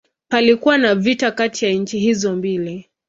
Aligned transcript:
Palikuwa 0.29 0.77
na 0.77 0.95
vita 0.95 1.31
kati 1.31 1.65
ya 1.65 1.71
nchi 1.73 1.99
hizo 1.99 2.35
mbili. 2.35 2.89